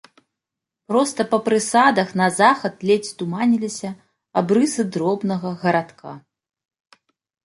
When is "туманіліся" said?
3.19-3.89